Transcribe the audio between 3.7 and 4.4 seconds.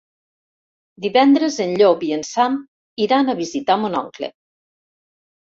mon oncle.